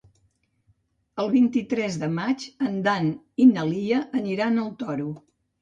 [1.23, 3.13] El vint-i-tres de maig en Dan
[3.47, 5.11] i na Lia aniran al Toro.